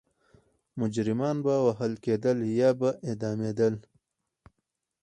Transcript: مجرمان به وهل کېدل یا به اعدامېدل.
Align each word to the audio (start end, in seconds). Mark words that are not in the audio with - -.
مجرمان 0.79 1.35
به 1.45 1.55
وهل 1.65 1.93
کېدل 2.03 2.37
یا 2.59 2.69
به 2.79 2.89
اعدامېدل. 3.07 3.75